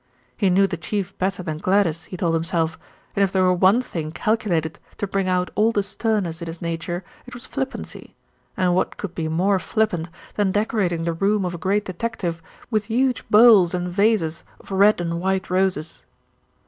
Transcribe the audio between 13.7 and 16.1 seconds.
and vases of red and white roses.